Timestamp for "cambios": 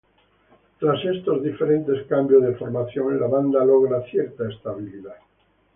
2.07-2.41